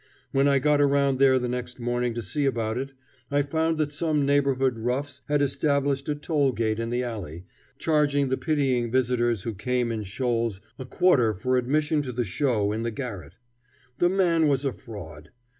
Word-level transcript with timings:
When 0.31 0.47
I 0.47 0.57
got 0.57 0.81
around 0.81 1.19
there 1.19 1.37
the 1.37 1.47
next 1.47 1.79
morning 1.79 2.15
to 2.15 2.23
see 2.23 2.45
about 2.45 2.75
it, 2.75 2.93
I 3.29 3.43
found 3.43 3.77
that 3.77 3.91
some 3.91 4.25
neighborhood 4.25 4.79
roughs 4.79 5.21
had 5.27 5.43
established 5.43 6.09
a 6.09 6.15
toll 6.15 6.53
gate 6.53 6.79
in 6.79 6.89
the 6.89 7.03
alley, 7.03 7.45
charging 7.77 8.29
the 8.29 8.35
pitying 8.37 8.89
visitors 8.89 9.43
who 9.43 9.53
came 9.53 9.91
in 9.91 10.01
shoals 10.01 10.59
a 10.79 10.85
quarter 10.85 11.35
for 11.35 11.55
admission 11.55 12.01
to 12.01 12.11
the 12.11 12.25
show 12.25 12.71
in 12.71 12.81
the 12.81 12.89
garret. 12.89 13.33
The 13.99 14.09
man 14.09 14.47
was 14.47 14.65
a 14.65 14.73
fraud. 14.73 15.29